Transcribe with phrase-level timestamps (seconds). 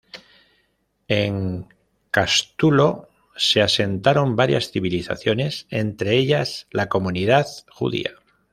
[1.09, 1.67] En
[2.09, 8.09] Cástulo se asentaron varias civilizaciones, entre ellas, la comunidad judía.